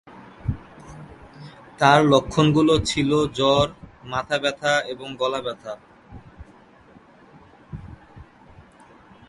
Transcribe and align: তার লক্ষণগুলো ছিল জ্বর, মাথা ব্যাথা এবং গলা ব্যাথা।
তার 1.79 1.99
লক্ষণগুলো 2.05 2.73
ছিল 2.85 3.11
জ্বর, 3.37 3.67
মাথা 4.03 4.37
ব্যাথা 4.39 4.73
এবং 4.87 5.07
গলা 5.15 5.39
ব্যাথা। 5.41 5.73